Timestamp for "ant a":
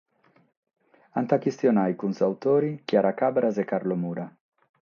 1.19-1.39